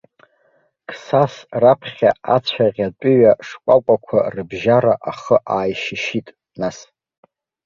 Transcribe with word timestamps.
Қсас 0.89 1.33
раԥхьа 1.61 2.11
ацәаӷь 2.35 2.79
атәыҩа 2.87 3.33
шкәакәақәа 3.47 4.19
рыбжьара 4.33 4.93
ахы 5.09 5.37
ааишьышьит, 5.53 6.27
нас. 6.59 6.77